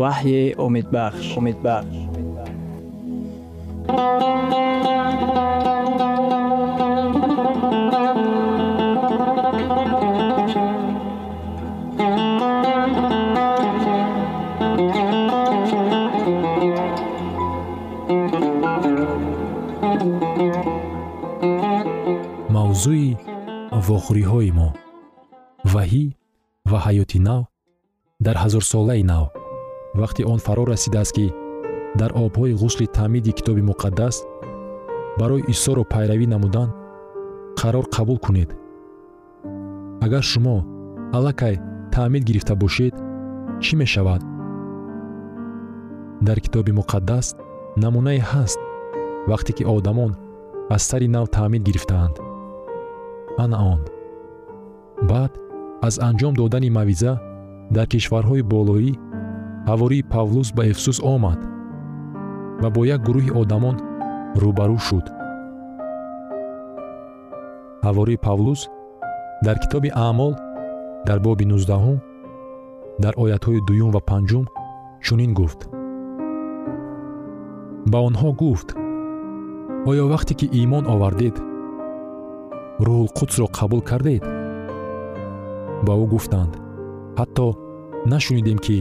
ваҳйи 0.00 0.42
умедбахш 0.64 1.26
умедбахш 1.38 1.96
мавзӯи 22.54 23.08
вохӯриҳои 23.86 24.50
мо. 24.58 24.68
Ваҳӣ 25.72 26.04
ва 26.70 26.78
ҳаёти 26.84 27.18
нав 27.28 27.42
дар 28.24 28.36
ҳазорсолаи 28.42 29.04
нав 29.12 29.26
вақте 29.94 30.24
он 30.24 30.38
фаро 30.38 30.64
расидааст 30.64 31.12
ки 31.16 31.26
дар 32.00 32.10
обҳои 32.24 32.54
ғусли 32.62 32.86
таъмиди 32.86 33.32
китоби 33.32 33.62
муқаддас 33.70 34.16
барои 35.18 35.44
исоро 35.52 35.84
пайравӣ 35.92 36.26
намудан 36.26 36.68
қарор 37.60 37.86
қабул 37.94 38.18
кунед. 38.18 38.50
Агар 40.04 40.22
шумо 40.22 40.64
аллакай 41.12 41.60
таъмид 41.92 42.24
гирифта 42.24 42.54
бошед 42.56 42.94
чӣ 43.60 43.76
мешавад? 43.76 44.22
Дар 46.26 46.38
китоби 46.44 46.72
муқаддас 46.72 47.26
намунае 47.76 48.20
ҳаст 48.32 48.60
вақте 49.30 49.52
ки 49.56 49.64
одамон 49.64 50.12
аз 50.74 50.82
сари 50.82 51.08
нав 51.08 51.28
таъмид 51.36 51.62
гирифтаанд. 51.62 52.14
Ана 53.38 53.58
он. 53.72 53.80
Баъд 55.10 55.32
аз 55.82 55.94
анҷом 56.08 56.34
додани 56.34 56.70
мавъиза 56.70 57.12
дар 57.74 57.86
кишварҳои 57.92 58.42
болоӣ 58.52 58.92
ҳавории 59.70 60.08
павлус 60.14 60.48
ба 60.56 60.62
эфсус 60.72 60.98
омад 61.14 61.40
ва 62.62 62.68
бо 62.74 62.80
як 62.94 63.00
гурӯҳи 63.06 63.30
одамон 63.40 63.76
рӯбарӯ 64.42 64.78
шуд. 64.86 65.06
Ҳавории 67.86 68.22
павлус 68.26 68.60
дар 69.46 69.56
китоби 69.62 69.90
аъмол 70.06 70.32
дар 71.08 71.18
боби 71.26 71.44
нуздаҳум 71.52 71.98
дар 73.02 73.14
оятҳои 73.24 73.64
дуюм 73.68 73.90
ва 73.96 74.00
панҷум 74.10 74.44
чунин 75.04 75.30
гуфт. 75.38 75.60
Ба 77.92 77.98
онҳо 78.08 78.28
гуфт 78.42 78.68
оё 79.90 80.04
вақте 80.12 80.32
ки 80.38 80.46
имон 80.62 80.84
овардед 80.94 81.36
рӯҳулқудсро 82.86 83.46
қабул 83.58 83.80
кардед? 83.90 84.22
Ба 85.86 85.92
ӯ 86.02 86.04
гуфтанд 86.12 86.52
ҳатто 87.18 87.46
нашунидем 88.12 88.58
ки 88.66 88.78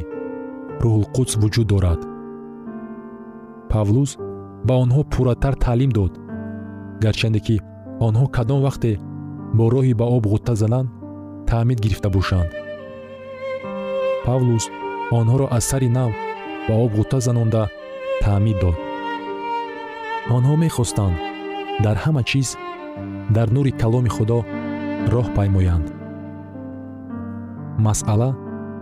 рӯҳулқудс 0.83 1.33
вуҷуд 1.41 1.67
дорад. 1.73 1.99
Павлус 3.71 4.11
ба 4.67 4.73
онҳо 4.83 5.01
пурратар 5.13 5.53
таълим 5.65 5.91
дод 5.97 6.13
гарчанде 7.03 7.39
ки 7.47 7.55
онҳо 8.07 8.25
кадом 8.35 8.59
вақте 8.67 8.91
бо 9.57 9.63
роҳи 9.73 9.93
ба 9.99 10.05
об 10.15 10.23
ғутта 10.31 10.53
задан 10.61 10.85
таъмид 11.49 11.79
гирифта 11.83 12.09
бошанд. 12.15 12.49
Павлус 14.25 14.65
онҳоро 15.19 15.45
аз 15.57 15.63
сари 15.69 15.89
нав 15.97 16.11
ба 16.67 16.73
об 16.83 16.91
ғутта 16.97 17.17
занонда 17.27 17.63
таъмид 18.23 18.57
дод. 18.63 18.77
Онҳо 20.35 20.53
мехостанд 20.63 21.15
дар 21.83 21.97
ҳама 22.03 22.21
чиз 22.29 22.49
дар 23.35 23.47
нури 23.55 23.71
каломи 23.81 24.11
худо 24.15 24.39
роҳ 25.13 25.27
паймоянд. 25.37 25.87
Масъала 27.85 28.29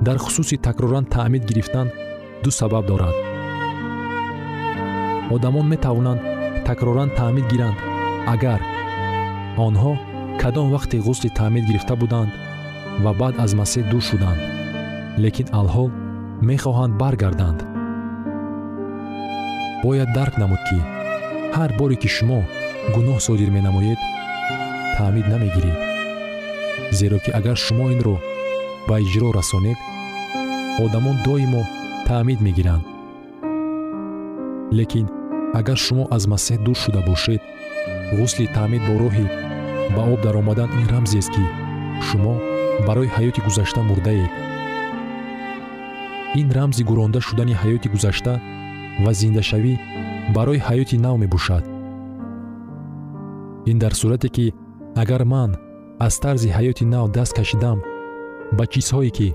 дар 0.02 0.18
хусуси 0.18 0.58
такроран 0.58 1.06
таъмид 1.06 1.44
гирифтан 1.46 1.88
ду 2.44 2.52
сабаб 2.52 2.86
дорад. 2.86 3.16
Одамон 5.32 5.68
метавонанд 5.68 6.22
такроран 6.66 7.10
таъмид 7.10 7.46
гиранд. 7.52 7.78
Агар 8.34 8.62
онҳо 9.68 9.94
кадом 10.42 10.68
вақте 10.76 10.98
ғусли 11.08 11.30
таъмид 11.40 11.66
гирифта 11.70 11.96
буданд 11.96 12.32
ва 13.04 13.12
баъд 13.20 13.36
аз 13.44 13.52
масеҳ 13.60 13.84
дур 13.92 14.04
шуданд 14.10 14.40
лекин 15.24 15.48
алҳол 15.60 15.90
мехоҳанд 16.50 16.94
баргарданд. 17.02 17.60
Бояд 19.84 20.10
дарк 20.18 20.36
намуд 20.42 20.62
ки 20.68 20.80
ҳар 21.58 21.72
боре 21.80 21.96
ки 22.02 22.10
шумо 22.16 22.40
гуноҳ 22.96 23.20
содир 23.28 23.50
менамоед 23.58 24.00
таъмид 24.98 25.28
намегиред. 25.34 25.80
Зеро 26.98 27.18
ки 27.24 27.32
агар 27.40 27.58
шумо 27.66 27.86
инро 27.96 28.16
ба 28.88 28.96
иҷро 29.06 29.30
расонед 29.38 29.80
одамон 30.86 31.18
доимо 31.26 31.62
таъмид 32.08 32.40
мегиранд. 32.46 32.86
Лекин 34.78 35.08
агар 35.60 35.78
шумо 35.86 36.04
аз 36.16 36.24
масеҳ 36.34 36.58
дур 36.66 36.78
шуда 36.84 37.02
бошед 37.10 37.42
ғусли 38.18 38.46
таъмид 38.56 38.84
бо 38.88 38.94
роҳи 39.04 39.28
ба 39.96 40.02
об 40.14 40.20
даромадан 40.26 40.70
ин 40.80 40.88
рамзест 40.94 41.30
ки 41.36 41.44
шумо 42.08 42.34
барои 42.88 43.14
ҳаёти 43.16 43.42
гузашта 43.48 43.82
мурдаед. 43.90 44.32
Ин 46.42 46.48
рамзи 46.58 46.84
гуронда 46.90 47.20
шудани 47.28 47.56
ҳаёти 47.62 47.88
гузашта 47.94 48.34
ва 49.04 49.12
зиндашавӣ 49.20 49.74
барои 50.36 50.64
ҳаёти 50.68 50.96
нав 51.06 51.16
мебошад. 51.24 51.64
Ин 53.72 53.78
дар 53.84 53.94
сурате 54.00 54.30
ки 54.36 54.46
агар 55.02 55.24
ман 55.34 55.52
аз 56.06 56.14
тарзи 56.24 56.50
ҳаёти 56.58 56.86
нав 56.94 57.06
даст 57.18 57.34
кашидам 57.40 57.80
ба 58.56 58.64
чизҳое 58.74 59.12
ки 59.18 59.30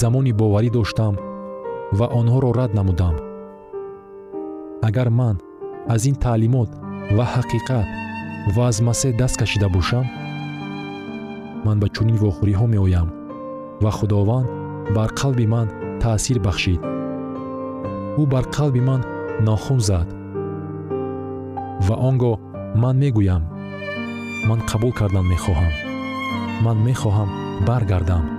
замони 0.00 0.32
боварӣ 0.40 0.70
доштам 0.78 1.14
ва 1.98 2.06
онҳоро 2.20 2.50
рад 2.58 2.70
намудам. 2.78 3.14
Агар 4.88 5.08
ман 5.20 5.36
аз 5.94 6.02
ин 6.10 6.16
таълимот 6.24 6.70
ва 7.16 7.24
ҳақиқат 7.34 7.86
ва 8.54 8.62
аз 8.70 8.76
масеҳ 8.88 9.12
даст 9.20 9.36
кашида 9.40 9.68
бошам 9.76 10.06
ман 11.64 11.76
ба 11.82 11.88
чунин 11.94 12.16
вохӯриҳо 12.22 12.66
меоям 12.74 13.08
ва 13.82 13.90
худованд 13.98 14.48
бар 14.96 15.10
қалби 15.20 15.46
ман 15.54 15.68
таъсир 16.02 16.38
бахшид. 16.46 16.80
Ӯ 18.20 18.22
бар 18.32 18.44
қалби 18.56 18.80
ман 18.88 19.00
нохун 19.46 19.80
зад 19.88 20.08
ва 21.86 21.94
он 22.08 22.14
гоҳ 22.22 22.36
ман 22.82 22.96
мегӯям. 23.02 23.42
Ман 24.48 24.60
қабул 24.70 24.92
кардан 24.98 25.26
мехоҳам. 25.32 25.72
Ман 26.64 26.78
мехоҳам 26.88 27.30
баргардам 27.66 28.37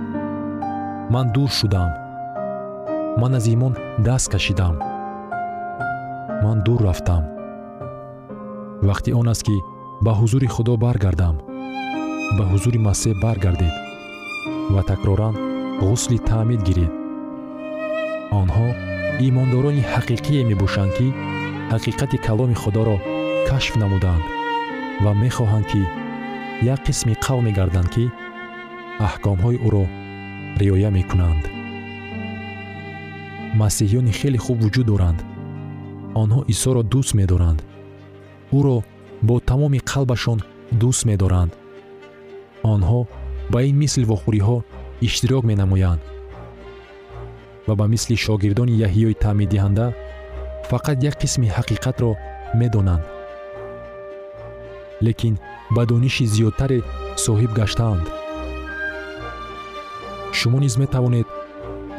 ман 1.10 1.32
дур 1.32 1.50
шудам. 1.50 1.90
Ман 3.18 3.34
аз 3.34 3.46
имон 3.46 3.74
даст 3.98 4.28
кашидам. 4.30 4.78
Ман 6.42 6.62
дур 6.64 6.80
рафтам. 6.86 7.24
Вақти 8.82 9.10
он 9.12 9.28
аст 9.28 9.42
ки 9.42 9.56
ба 10.04 10.12
ҳузури 10.20 10.46
худо 10.54 10.76
баргардам. 10.84 11.36
Ба 12.36 12.44
ҳузури 12.50 12.78
масеҳ 12.88 13.14
баргардед 13.24 13.74
ва 14.74 14.82
такроран 14.90 15.34
ғусли 15.82 16.18
таъмид 16.28 16.60
гиред. 16.68 16.92
Онҳо 18.40 18.66
имондорони 19.28 19.86
ҳақиқие 19.92 20.42
мебошанд 20.50 20.92
ки 20.96 21.06
ҳақиқати 21.72 22.16
каломи 22.26 22.56
худоро 22.62 22.96
кашф 23.48 23.74
намуданд 23.82 24.22
ва 25.04 25.12
мехоҳанд 25.22 25.66
ки 25.70 25.82
як 26.74 26.80
қисми 26.86 27.14
қавме 27.24 27.50
гарданд 27.58 27.88
ки 27.94 28.04
аҳкомҳои 29.06 29.58
ӯро 29.68 29.84
риоя 30.60 30.90
мекунанд. 30.98 31.44
Масеҳиёни 33.60 34.12
хеле 34.18 34.38
хуб 34.44 34.56
вуҷуд 34.62 34.86
доранд. 34.92 35.20
Онҳо 36.22 36.40
исоро 36.52 36.82
дӯст 36.92 37.12
медоранд. 37.20 37.60
Ӯро 38.58 38.76
бо 39.28 39.34
тамоми 39.50 39.80
қалбашон 39.90 40.38
дӯст 40.80 41.02
медоранд. 41.10 41.52
Онҳо 42.72 43.00
ба 43.52 43.58
ин 43.68 43.76
мисли 43.82 44.04
вохӯриҳо 44.10 44.58
иштирок 45.06 45.44
менамоянд. 45.50 46.02
Ва 47.66 47.74
ба 47.80 47.86
мисли 47.92 48.16
шогирдони 48.24 48.78
яҳиёи 48.86 49.14
таъмидиҳанда 49.24 49.86
фақат 50.70 50.98
як 51.10 51.14
қисми 51.22 51.48
ҳақиқатро 51.56 52.10
медонанд. 52.60 53.04
Лекин 55.06 55.34
ба 55.74 55.82
дониши 55.90 56.24
зиёдтаре 56.34 56.78
соҳиб 57.24 57.50
гаштаанд 57.60 58.06
шумо 60.40 60.58
низ 60.64 60.74
метавонед 60.82 61.28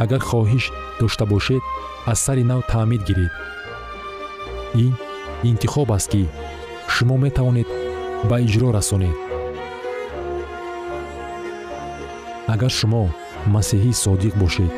агар 0.03 0.21
хоҳиш 0.29 0.65
дошта 0.99 1.25
бошед 1.33 1.63
аз 2.11 2.19
сари 2.25 2.43
нав 2.43 2.61
таъмид 2.71 3.01
гиред. 3.07 3.31
Ин 4.85 4.93
интихоб 5.49 5.91
аст 5.97 6.09
ки 6.11 6.23
шумо 6.93 7.15
метавонед 7.25 7.69
ба 8.29 8.35
иҷро 8.45 8.69
расонед. 8.77 9.17
Агар 12.53 12.71
шумо 12.79 13.03
масеҳӣ 13.55 13.91
содиқ 14.03 14.33
бошед 14.43 14.71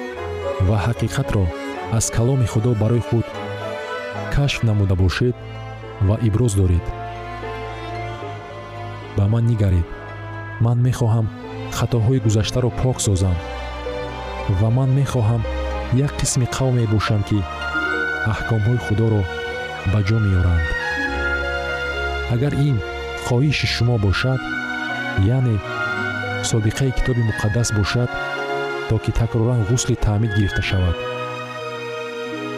ва 0.68 0.78
ҳақиқатро 0.86 1.46
аз 1.98 2.06
каломи 2.16 2.48
худо 2.54 2.72
барои 2.82 3.06
худ 3.08 3.26
кашф 4.36 4.60
намуда 4.68 4.96
бошед 5.04 5.36
ва 6.08 6.16
иброз 6.28 6.54
доред 6.62 6.86
ба 9.18 9.24
ман 9.34 9.46
нигаред. 9.52 9.88
Ман 10.66 10.78
мехоҳам 10.88 11.28
хатоҳои 11.78 12.24
гузаштаро 12.26 12.70
пок 12.82 12.98
созам 13.08 13.36
ва 14.50 14.70
ман 14.70 14.90
мехоҳам 15.00 15.42
як 16.06 16.12
қисми 16.20 16.46
қавме 16.56 16.84
бошам 16.94 17.22
ки 17.30 17.40
аҳкомҳои 18.34 18.84
худоро 18.86 19.22
ба 19.92 20.00
ҷо 20.08 20.18
меоранд 20.26 20.66
агар 22.34 22.54
ин 22.70 22.78
хоҳиши 23.26 23.68
шумо 23.76 23.96
бошад 24.08 24.40
яъне 25.36 25.56
собиқаи 26.52 26.96
китоби 26.98 27.22
муқаддас 27.30 27.70
бошад 27.80 28.10
то 28.90 28.96
ки 29.04 29.12
такроран 29.12 29.62
ғусли 29.70 29.96
таъмид 29.96 30.32
гирифта 30.36 30.62
шавад. 30.62 30.96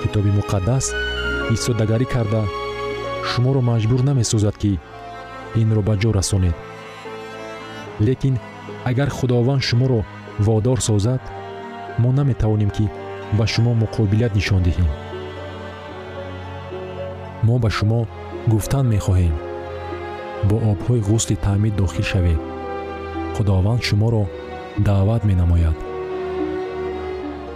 Китоби 0.01 0.31
муқаддас 0.39 0.85
истодагарӣ 1.55 2.05
карда 2.05 2.43
шуморо 3.29 3.61
маҷбур 3.61 4.01
намесозад 4.09 4.55
ки 4.61 4.79
инро 5.61 5.81
ба 5.87 5.93
ҷо 6.01 6.09
расонед. 6.17 6.55
Лекин 8.07 8.35
агар 8.89 9.09
худованд 9.09 9.61
шуморо 9.69 9.99
водор 10.39 10.79
созад 10.81 11.21
мо 12.01 12.11
наметавонем 12.11 12.69
ки 12.69 12.85
ба 13.37 13.45
шумо 13.47 13.71
муқобилат 13.73 14.35
нишон 14.35 14.61
диҳем. 14.63 14.89
Мо 17.47 17.55
ба 17.63 17.69
шумо 17.77 18.07
гуфтан 18.51 18.85
мехоҳем. 18.93 19.35
Бо 20.49 20.55
обҳои 20.71 21.05
ғусли 21.09 21.35
таъмид 21.45 21.75
дохил 21.75 22.05
шавед. 22.11 22.39
Худованд 23.35 23.81
шуморо 23.87 24.23
даъват 24.87 25.23
менамояд. 25.29 25.77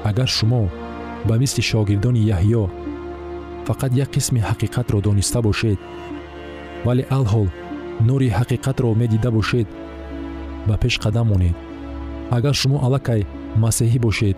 Агар 0.09 0.27
шумо 0.37 0.69
ба 1.27 1.35
мисли 1.41 1.61
шогирдони 1.69 2.27
яҳьё 2.37 2.63
фақат 3.67 3.91
як 4.03 4.09
қисми 4.15 4.41
ҳақиқатро 4.49 4.97
дониста 5.07 5.39
бошед 5.41 5.79
вале 6.85 7.03
алҳол 7.17 7.47
нури 8.07 8.27
ҳақиқатро 8.39 8.89
медида 9.01 9.29
бошед 9.37 9.67
ба 10.67 10.75
пеш 10.81 10.95
қадам 11.03 11.27
монед. 11.31 11.55
Агар 12.37 12.53
шумо 12.61 12.77
аллакай 12.85 13.21
масеҳӣ 13.63 13.99
бошед. 13.99 14.37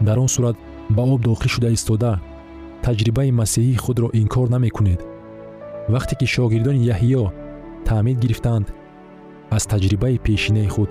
Дар 0.00 0.18
он 0.18 0.28
сурат 0.28 0.56
ба 0.90 1.02
об 1.02 1.20
дохил 1.22 1.50
шуда 1.54 1.70
истода 1.70 2.20
таҷрибаи 2.82 3.30
масеҳии 3.40 3.82
худро 3.84 4.08
инкор 4.12 4.48
намекунед. 4.48 5.00
Вақте 5.92 6.14
ки 6.18 6.26
шогирдони 6.34 6.86
яҳьё 6.94 7.24
таъмид 7.84 8.18
гирифтанд 8.22 8.66
аз 9.56 9.62
таҷрибаи 9.72 10.22
пешинаи 10.26 10.68
худ 10.74 10.90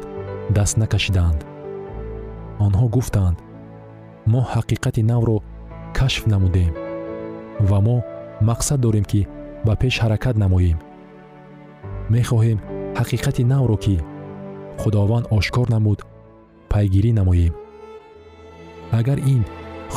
даст 0.55 0.75
накашиданд 0.81 1.39
онҳо 2.65 2.85
гуфтанд 2.95 3.37
мо 4.31 4.41
ҳақиқати 4.53 5.01
навро 5.11 5.37
кашф 5.97 6.23
намудем 6.33 6.71
ва 7.69 7.79
мо 7.87 7.97
мақсад 8.49 8.79
дорем 8.85 9.05
ки 9.11 9.21
ба 9.65 9.73
пеш 9.81 9.95
ҳаракат 10.03 10.35
намоем. 10.43 10.77
Мехоҳем 12.13 12.59
ҳақиқати 12.99 13.43
навро 13.53 13.77
ки 13.83 13.95
худованд 14.81 15.25
ошкор 15.37 15.67
намуд 15.75 15.99
пайгирӣ 16.71 17.11
намоем 17.19 17.53
агар 18.99 19.19
ин 19.33 19.41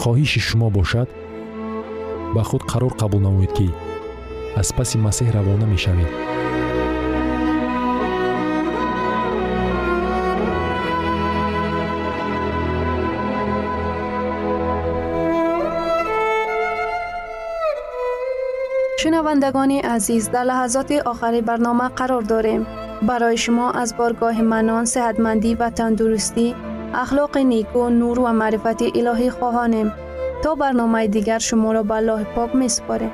хоҳиши 0.01 0.41
шумо 0.49 0.69
бошад 0.79 1.09
ба 2.35 2.43
худ 2.49 2.63
қарор 2.71 2.93
қабул 3.01 3.21
намоед 3.29 3.53
ки 3.59 3.69
аз 4.61 4.69
паси 4.77 4.97
масеҳ 5.07 5.29
равона 5.37 5.67
мешавед 5.75 6.11
шунавандагони 19.01 19.79
азиз 19.97 20.25
дар 20.35 20.45
лаҳазоти 20.51 20.97
охари 21.13 21.41
барнома 21.49 21.89
қарор 23.05 23.19
дорем 23.19 23.21
барои 23.21 23.37
шумо 23.37 23.73
аз 23.83 23.91
боргоҳи 23.99 24.43
манон 24.43 24.85
сеҳатмандӣ 24.95 25.51
ва 25.61 25.69
тандурустӣ 25.79 26.47
ахлоқи 27.03 27.43
неку 27.53 27.83
нур 28.01 28.17
ва 28.25 28.33
маърифати 28.33 28.87
илоҳӣ 28.99 29.29
хоҳонем 29.39 29.89
то 30.43 30.51
барномаи 30.57 31.09
дигар 31.09 31.41
шуморо 31.49 31.83
ба 31.91 31.97
аллоҳи 32.01 32.27
пок 32.35 32.51
месупорем 32.63 33.13